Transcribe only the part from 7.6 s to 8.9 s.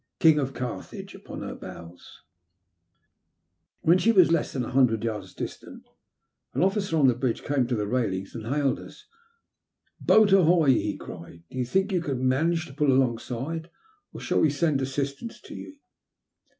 to the railings, and hailed